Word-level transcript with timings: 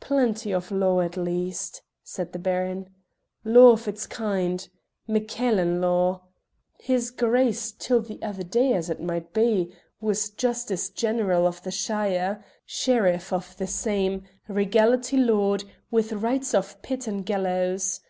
"Plenty 0.00 0.52
of 0.52 0.70
law 0.70 1.00
at 1.00 1.16
least," 1.16 1.80
said 2.02 2.34
the 2.34 2.38
Baron. 2.38 2.90
"Law 3.46 3.70
of 3.72 3.88
its 3.88 4.06
kind 4.06 4.68
MacCailen 5.08 5.80
law. 5.80 6.20
His 6.78 7.10
Grace, 7.10 7.72
till 7.72 8.02
the 8.02 8.20
other 8.22 8.42
day, 8.42 8.74
as 8.74 8.90
it 8.90 9.00
might 9.02 9.32
be, 9.32 9.74
was 10.02 10.28
Justice 10.28 10.90
General 10.90 11.46
of 11.46 11.62
the 11.62 11.70
shire, 11.70 12.44
Sheriff 12.66 13.32
of 13.32 13.56
the 13.56 13.66
same, 13.66 14.24
Regality 14.48 15.16
Lord, 15.16 15.64
with 15.90 16.12
rights 16.12 16.52
of 16.52 16.82
pit 16.82 17.06
and 17.06 17.24
gallows. 17.24 18.00